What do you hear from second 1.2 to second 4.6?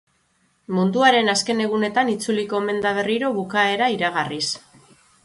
azken egunetan itzuliko omen da berriro, bukaera iragarriz.